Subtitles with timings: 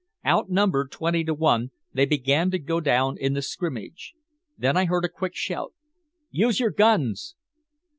[0.25, 4.15] Outnumbered twenty to one, they began to go down in the scrimmage.
[4.57, 5.75] Then I heard a quick shout:
[6.31, 7.35] "Use your guns!"